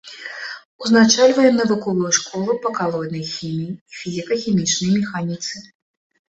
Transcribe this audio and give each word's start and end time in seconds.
Узначальвае 0.85 1.51
навуковую 1.57 2.11
школу 2.19 2.55
па 2.63 2.69
калоіднай 2.79 3.23
хіміі 3.35 3.69
і 3.75 3.99
фізіка-хімічнай 3.99 4.91
механіцы. 4.97 5.55